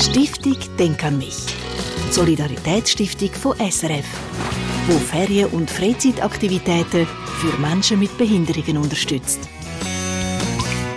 Stiftung 0.00 0.56
Denk 0.78 1.04
an 1.04 1.18
mich. 1.18 1.36
Solidaritätsstiftung 2.12 3.30
von 3.30 3.56
SRF, 3.58 4.06
wo 4.86 4.92
Ferien- 4.92 5.50
und 5.50 5.68
Freizeitaktivitäten 5.68 7.06
für 7.06 7.60
Menschen 7.60 7.98
mit 7.98 8.16
Behinderungen 8.16 8.76
unterstützt. 8.76 9.40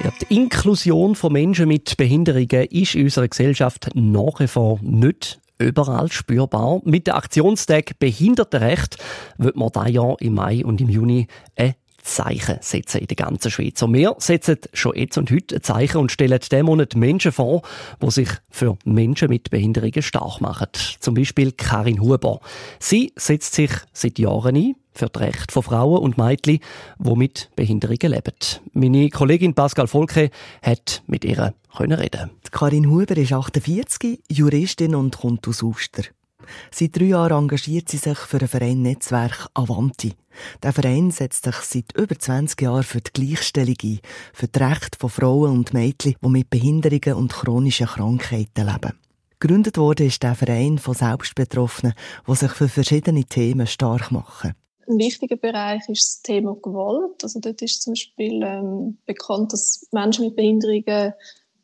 Ja, 0.03 0.11
die 0.21 0.35
Inklusion 0.35 1.15
von 1.15 1.33
Menschen 1.33 1.67
mit 1.67 1.97
Behinderungen 1.97 2.67
ist 2.69 2.93
in 2.93 3.05
unserer 3.05 3.27
Gesellschaft 3.27 3.89
nach 3.95 4.39
wie 4.39 4.47
vor 4.47 4.79
nicht 4.83 5.39
überall 5.57 6.11
spürbar. 6.11 6.81
Mit 6.83 7.07
dem 7.07 7.15
Aktionstag 7.15 7.97
Behindertenrecht 7.97 8.97
wird 9.37 9.55
man 9.55 9.69
da 9.73 9.87
Jahr 9.87 10.15
im 10.19 10.35
Mai 10.35 10.63
und 10.63 10.79
im 10.79 10.89
Juni 10.89 11.27
ein 11.55 11.73
Zeichen 12.03 12.57
setzen 12.61 13.01
in 13.01 13.07
der 13.07 13.15
ganzen 13.15 13.51
Schweiz. 13.51 13.81
Und 13.81 13.93
wir 13.93 14.15
setzen 14.19 14.57
schon 14.73 14.95
jetzt 14.95 15.17
und 15.17 15.31
heute 15.31 15.55
ein 15.55 15.63
Zeichen 15.63 15.97
und 15.97 16.11
stellen 16.11 16.39
diesen 16.39 16.65
Monat 16.65 16.95
Menschen 16.95 17.31
vor, 17.31 17.61
die 18.01 18.11
sich 18.11 18.29
für 18.49 18.77
Menschen 18.85 19.29
mit 19.29 19.49
Behinderungen 19.49 20.01
stark 20.01 20.41
machen. 20.41 20.67
Zum 20.99 21.13
Beispiel 21.13 21.51
Karin 21.51 22.01
Huber. 22.01 22.39
Sie 22.79 23.13
setzt 23.15 23.53
sich 23.53 23.71
seit 23.93 24.19
Jahren 24.19 24.55
ein 24.55 24.75
für 24.93 25.07
die 25.07 25.19
Rechte 25.19 25.53
von 25.53 25.63
Frauen 25.63 25.99
und 25.99 26.17
Mädchen, 26.17 26.59
die 26.99 27.15
mit 27.15 27.49
Behinderungen 27.55 28.11
leben. 28.11 28.33
Meine 28.73 29.09
Kollegin 29.09 29.53
Pascal 29.53 29.87
Volke 29.87 30.29
hat 30.61 31.03
mit 31.07 31.23
ihr 31.23 31.53
reden. 31.79 32.31
Karin 32.51 32.89
Huber 32.89 33.15
ist 33.15 33.31
48, 33.31 34.19
Juristin 34.29 34.95
und 34.95 35.17
kommt 35.17 35.47
aus 35.47 35.63
Uster. 35.63 36.03
Seit 36.71 36.95
drei 36.97 37.05
Jahren 37.05 37.43
engagiert 37.43 37.89
sie 37.89 37.97
sich 37.97 38.17
für 38.17 38.39
ein 38.39 38.47
Verein 38.47 38.81
Netzwerk 38.81 39.47
Avanti. 39.53 40.13
Der 40.63 40.73
Verein 40.73 41.11
setzt 41.11 41.45
sich 41.45 41.55
seit 41.55 41.91
über 41.97 42.17
20 42.17 42.61
Jahren 42.61 42.83
für 42.83 43.01
die 43.01 43.11
Gleichstellung 43.13 43.75
ein, 43.83 43.99
für 44.33 44.47
die 44.47 44.59
Rechte 44.59 44.97
von 44.99 45.09
Frauen 45.09 45.51
und 45.51 45.73
Mädchen, 45.73 46.15
die 46.23 46.29
mit 46.29 46.49
Behinderungen 46.49 47.13
und 47.15 47.33
chronischen 47.33 47.87
Krankheiten 47.87 48.67
leben. 48.67 48.99
Gegründet 49.39 49.77
wurde 49.77 50.05
ist 50.05 50.21
der 50.21 50.35
Verein 50.35 50.77
von 50.77 50.93
Selbstbetroffenen, 50.93 51.95
die 52.27 52.35
sich 52.35 52.51
für 52.51 52.69
verschiedene 52.69 53.23
Themen 53.23 53.65
stark 53.65 54.11
machen. 54.11 54.53
Ein 54.87 54.99
wichtiger 54.99 55.37
Bereich 55.37 55.87
ist 55.89 56.05
das 56.05 56.21
Thema 56.21 56.55
Gewalt. 56.61 57.23
Also 57.23 57.39
dort 57.39 57.61
ist 57.61 57.81
zum 57.81 57.93
Beispiel 57.93 58.41
ähm, 58.43 58.97
bekannt, 59.05 59.53
dass 59.53 59.87
Menschen 59.91 60.25
mit 60.25 60.35
Behinderungen 60.35 61.13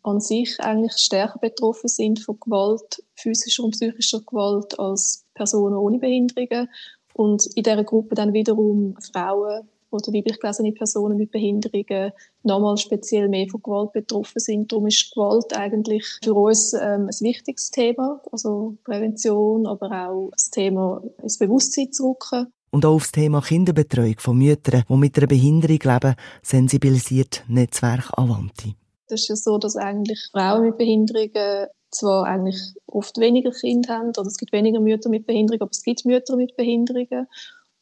an 0.08 0.22
sich 0.22 0.60
eigentlich 0.60 0.94
stärker 0.98 1.40
betroffen 1.40 1.90
sind 1.90 2.20
von 2.20 2.40
Gewalt, 2.40 3.04
physischer 3.16 3.64
und 3.64 3.72
psychischer 3.72 4.22
Gewalt 4.26 4.80
als 4.80 5.26
Personen 5.34 5.76
ohne 5.76 6.00
Behinderungen. 6.00 6.70
Und 7.14 7.46
in 7.56 7.64
dieser 7.64 7.84
Gruppe 7.84 8.16
dann 8.16 8.34
wiederum 8.34 8.96
Frauen 9.12 9.68
oder 9.90 10.14
weiblich 10.14 10.40
gelesene 10.40 10.72
Personen 10.72 11.18
mit 11.18 11.32
Behinderungen 11.32 12.12
nochmal 12.44 12.78
speziell 12.78 13.28
mehr 13.28 13.48
von 13.50 13.62
Gewalt 13.62 13.94
betroffen 13.94 14.40
sind. 14.40 14.72
Darum 14.72 14.88
ist 14.88 15.12
Gewalt 15.14 15.58
eigentlich 15.58 16.06
für 16.24 16.34
uns 16.34 16.74
ähm, 16.74 17.10
ein 17.10 17.22
wichtiges 17.22 17.72
Thema, 17.72 18.22
also 18.32 18.78
Prävention, 18.84 19.66
aber 19.66 20.10
auch 20.10 20.30
das 20.32 20.50
Thema 20.52 21.02
ins 21.22 21.38
Bewusstsein 21.38 21.92
zu 21.92 22.12
rücken. 22.12 22.48
Und 22.70 22.86
auch 22.86 22.96
auf 22.96 23.04
das 23.04 23.14
Thema 23.14 23.42
Kinderbetreuung 23.42 24.16
von 24.20 24.38
Müttern, 24.38 24.84
die 24.88 24.96
mit 24.96 25.18
einer 25.18 25.28
Behinderung 25.28 25.80
leben, 25.82 26.16
sensibilisiert 26.44 27.44
Netzwerk 27.48 28.12
Avanti. 28.18 28.76
Das 29.08 29.22
ist 29.22 29.30
ja 29.30 29.36
so, 29.36 29.58
dass 29.58 29.76
eigentlich 29.76 30.30
Frauen 30.32 30.64
mit 30.64 30.78
Behinderungen 30.78 31.68
zwar 31.92 32.26
eigentlich 32.26 32.58
oft 32.86 33.18
weniger 33.18 33.52
Kinder 33.52 33.94
haben 33.94 34.10
oder 34.10 34.28
es 34.28 34.38
gibt 34.38 34.52
weniger 34.52 34.80
Mütter 34.80 35.10
mit 35.10 35.26
Behinderungen, 35.26 35.62
aber 35.62 35.72
es 35.72 35.84
gibt 35.84 36.06
Mütter 36.06 36.36
mit 36.36 36.56
Behinderungen. 36.58 37.28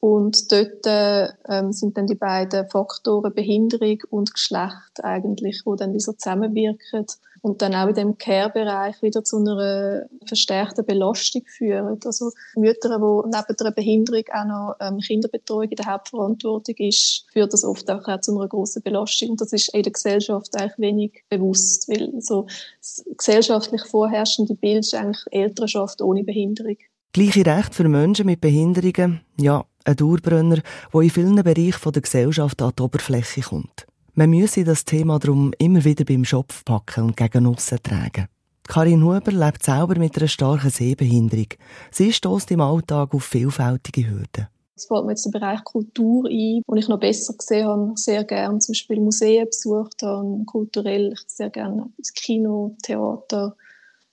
Und 0.05 0.51
dort 0.51 0.85
ähm, 0.85 1.71
sind 1.71 1.97
dann 1.97 2.05
die 2.05 2.13
beiden 2.13 2.69
Faktoren 2.69 3.33
Behinderung 3.33 3.97
und 4.11 4.35
Geschlecht 4.35 5.03
eigentlich, 5.03 5.63
wo 5.65 5.73
dann 5.73 5.95
wie 5.95 5.99
so 5.99 6.13
zusammenwirken 6.13 7.07
und 7.41 7.63
dann 7.63 7.73
auch 7.73 7.87
in 7.87 7.95
dem 7.95 8.17
Care-Bereich 8.19 9.01
wieder 9.01 9.23
zu 9.23 9.37
einer 9.37 10.05
verstärkten 10.27 10.85
Belastung 10.85 11.41
führen. 11.47 11.97
Also 12.05 12.29
Mütter, 12.55 12.99
die 12.99 13.29
neben 13.35 13.57
der 13.59 13.71
Behinderung 13.71 14.23
auch 14.31 14.45
noch 14.45 14.75
ähm, 14.79 14.99
Kinderbetreuung 14.99 15.71
in 15.71 15.75
der 15.75 15.87
Hauptverantwortung 15.87 16.75
ist, 16.77 17.25
führt 17.33 17.53
das 17.53 17.63
oft 17.63 17.89
auch, 17.89 18.07
auch 18.07 18.21
zu 18.21 18.37
einer 18.37 18.47
grossen 18.47 18.83
Belastung. 18.83 19.31
Und 19.31 19.41
das 19.41 19.53
ist 19.53 19.73
in 19.73 19.81
der 19.81 19.91
Gesellschaft 19.91 20.55
eigentlich 20.55 20.77
wenig 20.77 21.23
bewusst, 21.29 21.89
weil 21.89 22.13
so 22.21 22.45
das 22.79 23.03
gesellschaftlich 23.17 23.81
vorherrschende 23.85 24.53
Bild 24.53 24.85
ist 24.85 24.93
eigentlich 24.93 25.25
Elternschaft 25.31 25.99
ohne 25.99 26.23
Behinderung. 26.23 26.77
Gleiche 27.11 27.43
Rechte 27.43 27.73
für 27.73 27.89
Menschen 27.89 28.27
mit 28.27 28.41
Behinderungen, 28.41 29.21
ja, 29.39 29.65
ein 29.85 29.95
Dauerbrenner, 29.95 30.59
der 30.93 31.01
in 31.01 31.09
vielen 31.09 31.35
Bereichen 31.35 31.91
der 31.91 32.01
Gesellschaft 32.01 32.61
an 32.61 32.73
die 32.77 32.83
Oberfläche 32.83 33.41
kommt. 33.41 33.87
Man 34.13 34.29
müsse 34.29 34.63
das 34.63 34.85
Thema 34.85 35.19
darum 35.19 35.53
immer 35.57 35.83
wieder 35.83 36.05
beim 36.05 36.25
Schopf 36.25 36.63
packen 36.65 37.03
und 37.03 37.17
gegen 37.17 37.47
aussen 37.47 37.79
tragen. 37.83 38.27
Karin 38.67 39.03
Huber 39.03 39.31
lebt 39.31 39.63
selber 39.63 39.97
mit 39.99 40.17
einer 40.17 40.27
starken 40.27 40.69
Sehbehinderung. 40.69 41.49
Sie 41.91 42.11
stößt 42.11 42.49
im 42.51 42.61
Alltag 42.61 43.13
auf 43.13 43.23
vielfältige 43.23 44.09
Hürden. 44.09 44.47
Es 44.75 44.87
fällt 44.87 45.05
mir 45.05 45.11
jetzt 45.11 45.25
der 45.25 45.31
Bereich 45.31 45.63
Kultur 45.63 46.25
ein, 46.25 46.61
wo 46.67 46.75
ich 46.75 46.87
noch 46.87 46.99
besser 46.99 47.33
gesehen 47.33 47.67
habe, 47.67 47.91
sehr 47.95 48.23
gerne 48.25 48.59
zum 48.59 48.73
Beispiel 48.73 48.99
Museen 48.99 49.45
besucht 49.45 50.01
habe, 50.01 50.43
kulturell, 50.45 51.13
sehr 51.27 51.49
gerne 51.49 51.89
ins 51.97 52.13
Kino, 52.13 52.75
Theater 52.83 53.55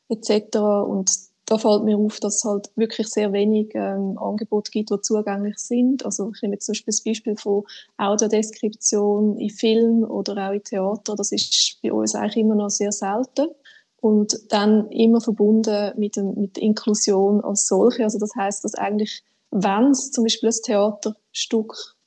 etc. 0.09 0.56
Und 0.59 1.11
da 1.52 1.58
fällt 1.58 1.84
mir 1.84 1.98
auf, 1.98 2.18
dass 2.18 2.36
es 2.36 2.44
halt 2.44 2.70
wirklich 2.76 3.08
sehr 3.08 3.30
wenig 3.34 3.74
ähm, 3.74 4.16
Angebote 4.16 4.70
gibt, 4.70 4.90
die 4.90 5.00
zugänglich 5.02 5.58
sind. 5.58 6.02
Also 6.02 6.32
ich 6.34 6.40
nehme 6.40 6.54
jetzt 6.54 6.64
zum 6.64 6.72
Beispiel 6.72 6.92
das 6.92 7.04
Beispiel 7.04 7.36
von 7.36 7.64
Audiodeskription 7.98 9.36
in 9.36 9.50
Film 9.50 10.02
oder 10.02 10.48
auch 10.48 10.54
in 10.54 10.64
Theater. 10.64 11.14
Das 11.14 11.30
ist 11.30 11.78
bei 11.82 11.92
uns 11.92 12.14
eigentlich 12.14 12.38
immer 12.38 12.54
noch 12.54 12.70
sehr 12.70 12.90
selten. 12.90 13.48
Und 14.00 14.50
dann 14.50 14.90
immer 14.90 15.20
verbunden 15.20 15.92
mit, 15.98 16.16
dem, 16.16 16.32
mit 16.36 16.56
der 16.56 16.62
Inklusion 16.62 17.42
als 17.42 17.66
solche. 17.66 18.04
Also 18.04 18.19
das 18.19 18.34
heißt, 18.34 18.64
dass 18.64 18.74
eigentlich, 18.74 19.22
wenn 19.50 19.90
es 19.90 20.10
zum 20.10 20.24
Beispiel 20.24 20.48
ein 20.48 20.56
Theaterstück 20.64 21.98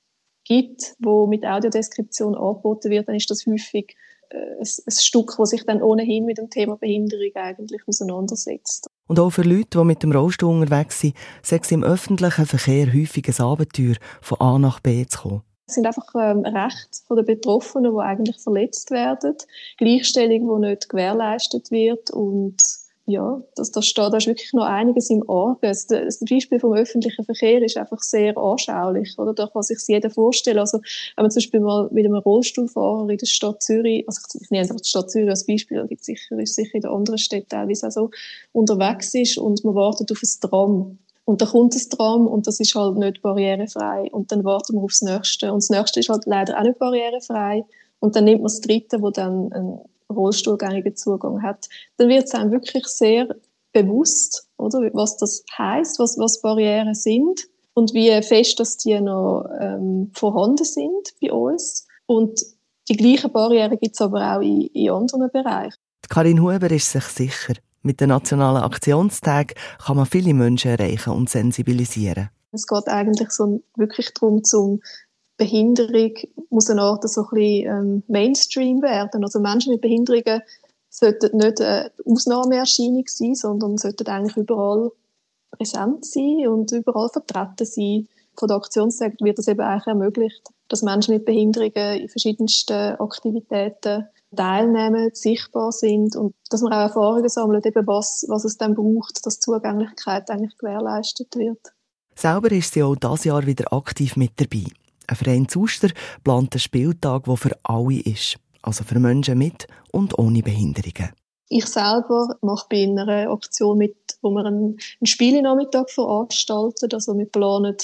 gibt, 0.44 0.95
wo 0.97 1.27
mit 1.27 1.45
Audiodeskription 1.45 2.33
angeboten 2.33 2.89
wird, 2.89 3.07
dann 3.07 3.16
ist 3.16 3.29
das 3.29 3.45
häufig 3.45 3.95
äh, 4.31 4.57
ein, 4.57 4.91
Stück, 4.91 5.35
das 5.38 5.51
sich 5.51 5.63
dann 5.66 5.83
ohnehin 5.83 6.25
mit 6.25 6.39
dem 6.39 6.50
Thema 6.50 6.77
Behinderung 6.77 7.31
eigentlich 7.35 7.88
auseinandersetzt. 7.88 8.89
Und 9.08 9.20
auch 9.20 9.30
für 9.30 9.44
Leute, 9.44 9.78
die 9.78 9.84
mit 9.84 10.04
dem 10.04 10.12
Rollstuhl 10.12 10.62
unterwegs 10.62 11.02
sind, 11.02 11.16
sei 11.44 11.60
es 11.62 11.72
im 11.72 11.84
öffentlichen 11.84 12.46
Verkehr 12.46 12.92
häufig 12.94 13.28
ein 13.28 13.46
Abenteuer, 13.46 13.96
von 14.22 14.40
A 14.40 14.58
nach 14.58 14.80
B 14.80 15.06
zu 15.06 15.20
kommen. 15.20 15.42
Es 15.68 15.76
sind 15.76 15.86
einfach 15.88 16.08
ähm, 16.16 16.46
Rechte 16.46 17.16
der 17.16 17.24
Betroffenen, 17.24 17.92
die 17.92 18.00
eigentlich 18.00 18.38
verletzt 18.40 18.92
werden. 18.92 19.36
Gleichstellung, 19.78 20.62
die 20.62 20.70
nicht 20.70 20.90
gewährleistet 20.90 21.72
wird 21.72 22.12
und 22.12 22.62
ja, 23.08 23.40
das, 23.56 23.72
das 23.72 23.86
steht, 23.86 24.12
da 24.12 24.18
ist 24.18 24.26
wirklich 24.26 24.52
noch 24.54 24.66
einiges 24.66 25.12
im 25.12 25.30
Argen. 25.30 25.60
Das, 25.62 25.86
Beispiel 25.88 26.60
vom 26.60 26.74
öffentlichen 26.74 27.24
Verkehr 27.24 27.62
ist 27.62 27.78
einfach 27.78 28.02
sehr 28.02 28.36
anschaulich, 28.36 29.18
oder? 29.20 29.34
Da 29.34 29.48
kann 29.48 29.62
sich 29.62 29.78
jeder 29.88 30.10
vorstellen. 30.10 30.58
Also, 30.58 30.80
wenn 31.16 31.24
man 31.24 31.30
zum 31.30 31.42
Beispiel 31.42 31.60
mal 31.60 31.88
mit 31.92 32.06
einem 32.06 32.16
Rollstuhlfahrer 32.16 33.08
in 33.08 33.18
der 33.18 33.26
Stadt 33.28 33.62
Zürich, 33.62 34.08
also 34.08 34.22
ich 34.42 34.50
nehme 34.50 34.64
einfach 34.64 34.82
die 34.82 34.90
Stadt 34.90 35.12
Zürich 35.12 35.30
als 35.30 35.46
Beispiel, 35.46 35.78
da 35.78 35.86
gibt 35.86 36.04
sicher, 36.04 36.40
ist 36.40 36.56
sicher 36.56 36.76
in 36.76 36.82
den 36.82 36.92
anderen 36.92 37.20
Städten 37.20 37.50
teilweise 37.50 37.88
auch 37.88 37.92
so, 37.92 38.12
unterwegs 38.54 39.14
ist 39.14 39.38
und 39.38 39.64
man 39.64 39.76
wartet 39.76 40.12
auf 40.12 40.22
ein 40.24 40.50
Tram. 40.50 40.98
Und 41.26 41.42
dann 41.42 41.50
kommt 41.50 41.76
das 41.76 41.90
Tram 41.90 42.28
und 42.28 42.48
das 42.48 42.60
ist 42.60 42.74
halt 42.74 42.98
nicht 42.98 43.22
barrierefrei. 43.22 44.10
Und 44.12 44.32
dann 44.32 44.44
warten 44.44 44.76
wir 44.76 44.84
aufs 44.84 45.02
Nächste. 45.02 45.52
Und 45.52 45.64
das 45.64 45.70
Nächste 45.70 46.00
ist 46.00 46.10
halt 46.10 46.26
leider 46.26 46.58
auch 46.58 46.64
nicht 46.64 46.80
barrierefrei. 46.80 47.66
Und 48.00 48.16
dann 48.16 48.26
nimmt 48.26 48.42
man 48.42 48.46
das 48.46 48.62
Dritte, 48.62 49.02
wo 49.02 49.10
dann 49.10 49.52
ein 49.52 49.80
rollstuhlgängigen 50.10 50.96
Zugang 50.96 51.42
hat, 51.42 51.68
dann 51.98 52.10
wird 52.10 52.26
es 52.26 52.34
einem 52.34 52.52
wirklich 52.52 52.86
sehr 52.86 53.28
bewusst, 53.74 54.48
oder, 54.58 54.90
was 54.94 55.18
das 55.18 55.44
heißt, 55.58 56.00
was, 56.00 56.18
was 56.18 56.42
Barrieren 56.42 56.94
sind 56.94 57.48
und 57.74 57.94
wie 57.94 58.10
fest, 58.22 58.60
dass 58.60 58.78
die 58.78 59.00
noch 59.00 59.46
ähm, 59.60 60.12
vorhanden 60.14 60.64
sind 60.64 61.14
bei 61.22 61.32
uns. 61.32 61.88
Und 62.06 62.42
die 62.90 62.96
gleichen 62.96 63.32
Barrieren 63.32 63.78
gibt 63.80 63.96
es 63.96 64.02
aber 64.02 64.38
auch 64.38 64.42
in, 64.42 64.62
in 64.68 64.90
anderen 64.90 65.30
Bereichen. 65.32 65.76
Karin 66.10 66.42
Huber 66.42 66.72
ist 66.72 66.92
sich 66.92 67.04
sicher, 67.04 67.56
mit 67.81 68.00
den 68.00 68.10
nationalen 68.10 68.63
Aktionstag 68.63 69.56
kann 69.84 69.98
man 69.98 70.06
viele 70.06 70.34
Menschen 70.34 70.72
erreichen 70.72 71.12
und 71.12 71.30
sensibilisieren. 71.30 72.30
Es 72.51 72.68
geht 72.68 72.88
eigentlich 72.88 73.31
so 73.31 73.62
wirklich 73.75 74.13
darum, 74.13 74.44
zum 74.44 74.80
Behinderung 75.38 76.13
muss 76.56 76.69
eine 76.69 76.81
Art 76.81 77.07
so 77.07 77.22
ein 77.22 77.28
bisschen 77.31 77.69
ähm, 77.69 78.04
Mainstream 78.07 78.81
werden. 78.81 79.24
Also 79.24 79.40
Menschen 79.40 79.74
mit 79.74 79.81
Behinderungen 79.81 80.42
sollten 80.90 81.38
nicht 81.38 81.62
eine 81.62 81.92
Ausnahmeerscheinung 82.06 83.04
sein, 83.07 83.36
sondern 83.36 83.78
sollten 83.78 84.07
eigentlich 84.07 84.38
überall 84.38 84.92
präsent 85.52 86.06
sein 86.06 86.48
und 86.48 86.72
überall 86.72 87.10
vertreten 87.10 87.66
sein. 87.66 88.07
Von 88.38 88.48
der 88.48 88.57
Aktionstag 88.57 89.13
wird 89.19 89.38
das 89.38 89.48
eben 89.48 89.62
eigentlich 89.62 89.88
ermöglicht, 89.88 90.50
dass 90.68 90.81
Menschen 90.81 91.13
mit 91.13 91.25
Behinderungen 91.25 92.02
in 92.02 92.10
verschiedensten 92.10 92.96
Aktivitäten 92.96 94.08
teilnehmen, 94.36 95.12
sichtbar 95.13 95.72
sind 95.72 96.16
und 96.16 96.36
dass 96.50 96.62
man 96.62 96.74
auch 96.74 96.80
Erfahrungen 96.80 97.30
sammelt, 97.30 97.66
eben 97.66 97.88
was, 97.88 98.25
was 98.28 98.44
es 98.44 98.58
dann 98.58 98.75
braucht, 98.75 99.25
dass 99.25 99.40
Zugänglichkeit 99.40 100.30
eigentlich 100.30 100.58
gewährleistet 100.58 101.36
wird. 101.36 101.74
Selber 102.16 102.51
ist 102.51 102.74
sie 102.74 102.84
auch 102.84 102.96
dieses 102.96 103.24
Jahr 103.25 103.46
wieder 103.46 103.72
aktiv 103.72 104.16
mit 104.18 104.31
dabei. 104.38 104.66
Ein 105.07 105.16
Verein 105.16 105.48
Zuster 105.48 105.90
plant 106.24 106.54
einen 106.54 106.60
Spieltag, 106.60 107.25
der 107.25 107.38
für 107.38 107.57
alle 107.63 108.02
ist. 108.02 108.38
Also 108.62 108.84
für 108.84 109.00
Menschen 109.00 109.38
mit 109.38 109.68
und 109.92 110.18
ohne 110.18 110.42
Behinderungen. 110.42 111.12
Ich 111.50 111.68
selber 111.68 112.36
mache 112.42 112.66
bei 112.69 112.84
einer 112.84 113.30
Aktion 113.31 113.78
mit, 113.78 113.96
wo 114.22 114.31
wir 114.31 114.46
einen, 114.46 114.78
einen 115.00 115.06
Spielenachmittag 115.06 115.90
veranstalten. 115.90 116.90
Also 116.92 117.16
wir 117.18 117.28
planen 117.28 117.78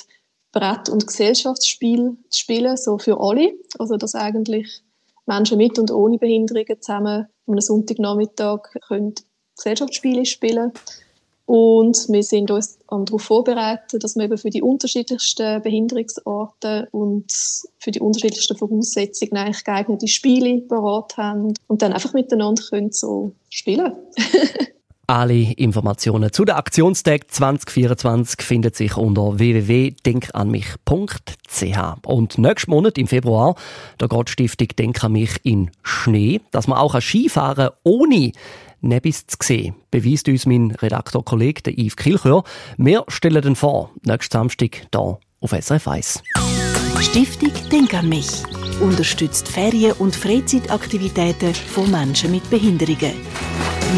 Brett- 0.52 0.90
und 0.90 1.06
Gesellschaftsspiel 1.06 2.18
zu 2.30 2.40
spielen, 2.40 2.78
so 2.78 2.98
für 2.98 3.20
alle. 3.20 3.54
Also 3.78 3.98
dass 3.98 4.16
eigentlich 4.16 4.82
Menschen 5.28 5.58
mit 5.58 5.78
und 5.78 5.92
ohne 5.92 6.18
Behinderungen 6.18 6.82
zusammen 6.82 7.28
einem 7.48 7.62
Sonntagnachmittag 7.62 8.62
können 8.88 9.14
Gesellschaftsspiele 9.56 10.26
spielen 10.26 10.72
und 11.52 12.08
wir 12.08 12.24
sind 12.24 12.50
uns 12.50 12.80
darauf 12.90 13.24
vorbereitet, 13.24 14.02
dass 14.02 14.16
wir 14.16 14.24
eben 14.24 14.38
für 14.38 14.50
die 14.50 14.62
unterschiedlichsten 14.62 15.62
Behinderungsarten 15.62 16.88
und 16.92 17.26
für 17.78 17.92
die 17.92 18.00
unterschiedlichsten 18.00 18.56
Voraussetzungen 18.56 19.36
eigentlich 19.36 19.66
geeignete 19.66 20.08
Spiele 20.08 20.62
parat 20.62 21.18
haben 21.18 21.54
und 21.68 21.82
dann 21.82 21.92
einfach 21.92 22.14
miteinander 22.14 22.64
können 22.70 22.94
so 22.94 23.34
spielen 23.50 23.92
Alle 25.08 25.52
Informationen 25.58 26.32
zu 26.32 26.46
der 26.46 26.56
Aktionstag 26.56 27.30
2024 27.30 28.42
finden 28.44 28.74
sich 28.74 28.96
unter 28.96 29.38
www.denkanmich.ch. 29.38 31.78
Und 32.06 32.38
nächsten 32.38 32.72
Monat 32.72 32.98
im 32.98 33.08
Februar, 33.08 33.56
da 33.98 34.08
geht 34.08 34.30
die 34.30 34.32
Stiftung 34.32 34.70
Denk 34.80 35.04
an 35.04 35.12
mich 35.12 35.32
in 35.44 35.70
Schnee, 35.84 36.40
dass 36.52 36.68
man 36.68 36.78
auch 36.78 36.98
Skifahren 37.02 37.72
ohne 37.84 38.32
Nebis 38.82 39.26
zu 39.28 39.38
sehen, 39.42 39.76
beweist 39.92 40.28
uns 40.28 40.46
mein 40.46 40.72
Redaktor-Kollege 40.72 41.72
Yves 41.72 41.96
Kilchör. 41.96 42.44
Wir 42.78 43.04
stellen 43.08 43.42
den 43.42 43.56
vor, 43.56 43.92
nächsten 44.04 44.34
Samstag 44.34 44.88
hier 44.94 45.20
auf 45.40 45.52
SRF 45.52 45.88
1. 45.88 46.24
Stiftung 47.00 47.52
Denk 47.72 47.94
an 47.94 48.10
mich 48.10 48.44
unterstützt 48.82 49.48
Ferien- 49.48 49.94
und 49.94 50.16
Freizeitaktivitäten 50.16 51.54
von 51.54 51.90
Menschen 51.90 52.32
mit 52.32 52.50
Behinderungen. 52.50 53.14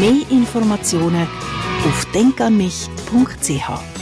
Mehr 0.00 0.30
Informationen 0.30 1.26
auf 1.86 2.04
denkanmich.ch 2.12 3.93